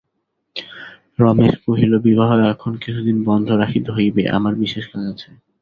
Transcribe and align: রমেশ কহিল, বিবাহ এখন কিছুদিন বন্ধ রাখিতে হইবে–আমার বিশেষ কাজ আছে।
রমেশ 1.19 1.53
কহিল, 1.65 1.93
বিবাহ 2.07 2.29
এখন 2.53 2.71
কিছুদিন 2.83 3.17
বন্ধ 3.27 3.47
রাখিতে 3.61 3.89
হইবে–আমার 3.91 4.53
বিশেষ 4.63 4.85
কাজ 4.91 5.03
আছে। 5.13 5.29